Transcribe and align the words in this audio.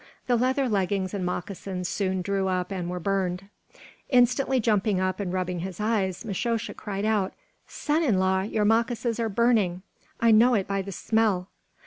The 0.25 0.35
leather 0.35 0.67
leggings 0.67 1.13
and 1.13 1.23
moccasins 1.23 1.87
soon 1.87 2.23
drew 2.23 2.47
up 2.47 2.71
and 2.71 2.89
were 2.89 2.99
burned. 2.99 3.49
Instantly 4.09 4.59
jumping 4.59 4.99
up 4.99 5.19
and 5.19 5.31
rubbing 5.31 5.59
his 5.59 5.79
eyes, 5.79 6.23
Misho 6.25 6.57
sha 6.59 6.73
cried 6.73 7.05
out: 7.05 7.33
"Son 7.67 8.01
in 8.01 8.17
law, 8.17 8.41
your 8.41 8.65
moccasins 8.65 9.19
are 9.19 9.29
burning; 9.29 9.83
I 10.19 10.31
know 10.31 10.55
it 10.55 10.67
by 10.67 10.81
the 10.81 10.91
smell." 10.91 11.49